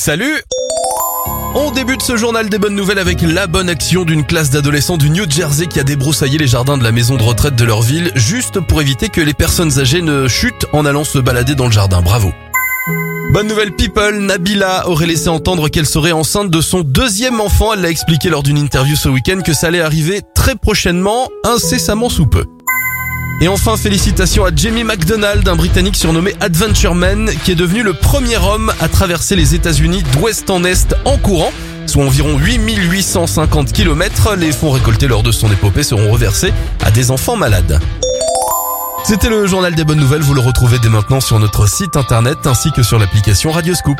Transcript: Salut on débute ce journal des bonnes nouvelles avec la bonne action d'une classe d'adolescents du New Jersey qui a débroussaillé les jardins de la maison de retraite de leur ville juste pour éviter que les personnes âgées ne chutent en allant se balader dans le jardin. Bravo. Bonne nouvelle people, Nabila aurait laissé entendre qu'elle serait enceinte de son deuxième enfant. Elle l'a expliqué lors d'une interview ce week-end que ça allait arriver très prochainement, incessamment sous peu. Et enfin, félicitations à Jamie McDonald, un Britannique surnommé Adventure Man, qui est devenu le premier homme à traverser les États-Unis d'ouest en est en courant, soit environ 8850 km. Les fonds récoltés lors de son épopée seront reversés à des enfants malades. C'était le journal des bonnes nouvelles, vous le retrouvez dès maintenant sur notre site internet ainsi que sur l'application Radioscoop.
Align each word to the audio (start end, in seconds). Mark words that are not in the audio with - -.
Salut 0.00 0.40
on 1.54 1.72
débute 1.72 2.00
ce 2.00 2.16
journal 2.16 2.48
des 2.48 2.58
bonnes 2.58 2.74
nouvelles 2.74 2.98
avec 2.98 3.20
la 3.20 3.46
bonne 3.46 3.68
action 3.68 4.04
d'une 4.04 4.24
classe 4.24 4.48
d'adolescents 4.48 4.96
du 4.96 5.10
New 5.10 5.30
Jersey 5.30 5.66
qui 5.66 5.78
a 5.78 5.82
débroussaillé 5.82 6.38
les 6.38 6.46
jardins 6.46 6.78
de 6.78 6.84
la 6.84 6.90
maison 6.90 7.16
de 7.16 7.22
retraite 7.22 7.54
de 7.54 7.64
leur 7.64 7.82
ville 7.82 8.10
juste 8.14 8.60
pour 8.60 8.80
éviter 8.80 9.10
que 9.10 9.20
les 9.20 9.34
personnes 9.34 9.78
âgées 9.78 10.00
ne 10.00 10.26
chutent 10.26 10.64
en 10.72 10.86
allant 10.86 11.04
se 11.04 11.18
balader 11.18 11.54
dans 11.54 11.66
le 11.66 11.72
jardin. 11.72 12.00
Bravo. 12.00 12.32
Bonne 13.34 13.48
nouvelle 13.48 13.72
people, 13.72 14.20
Nabila 14.20 14.88
aurait 14.88 15.06
laissé 15.06 15.28
entendre 15.28 15.68
qu'elle 15.68 15.86
serait 15.86 16.12
enceinte 16.12 16.50
de 16.50 16.62
son 16.62 16.80
deuxième 16.80 17.38
enfant. 17.38 17.74
Elle 17.74 17.82
l'a 17.82 17.90
expliqué 17.90 18.30
lors 18.30 18.42
d'une 18.42 18.58
interview 18.58 18.96
ce 18.96 19.10
week-end 19.10 19.40
que 19.44 19.52
ça 19.52 19.66
allait 19.66 19.82
arriver 19.82 20.22
très 20.34 20.54
prochainement, 20.54 21.28
incessamment 21.44 22.08
sous 22.08 22.26
peu. 22.26 22.46
Et 23.42 23.48
enfin, 23.48 23.78
félicitations 23.78 24.44
à 24.44 24.50
Jamie 24.54 24.84
McDonald, 24.84 25.48
un 25.48 25.56
Britannique 25.56 25.96
surnommé 25.96 26.34
Adventure 26.40 26.94
Man, 26.94 27.30
qui 27.42 27.52
est 27.52 27.54
devenu 27.54 27.82
le 27.82 27.94
premier 27.94 28.36
homme 28.36 28.70
à 28.80 28.88
traverser 28.88 29.34
les 29.34 29.54
États-Unis 29.54 30.02
d'ouest 30.12 30.50
en 30.50 30.62
est 30.62 30.94
en 31.06 31.16
courant, 31.16 31.50
soit 31.86 32.04
environ 32.04 32.36
8850 32.36 33.72
km. 33.72 34.34
Les 34.36 34.52
fonds 34.52 34.70
récoltés 34.70 35.08
lors 35.08 35.22
de 35.22 35.32
son 35.32 35.50
épopée 35.50 35.84
seront 35.84 36.12
reversés 36.12 36.52
à 36.84 36.90
des 36.90 37.10
enfants 37.10 37.36
malades. 37.36 37.80
C'était 39.04 39.30
le 39.30 39.46
journal 39.46 39.74
des 39.74 39.84
bonnes 39.84 40.00
nouvelles, 40.00 40.20
vous 40.20 40.34
le 40.34 40.42
retrouvez 40.42 40.78
dès 40.78 40.90
maintenant 40.90 41.20
sur 41.20 41.38
notre 41.38 41.66
site 41.66 41.96
internet 41.96 42.36
ainsi 42.44 42.70
que 42.72 42.82
sur 42.82 42.98
l'application 42.98 43.52
Radioscoop. 43.52 43.98